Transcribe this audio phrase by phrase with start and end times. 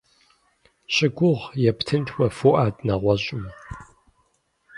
[0.93, 3.43] Щыгугъ, ептынт уэ Фуӏад нэгъуэщӏым.